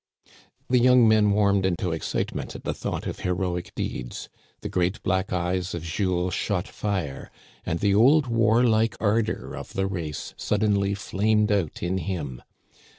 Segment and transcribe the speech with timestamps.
[0.67, 4.29] The young men warmed into excitement at the thought of heroic deeds;
[4.61, 7.29] the great black eyes of Jules shot fire,
[7.67, 12.41] and the old warlike ardor of the race suddenly flamed out in him.